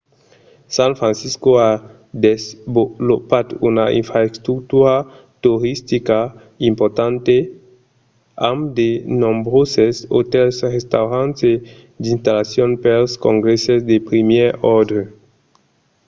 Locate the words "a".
1.69-1.71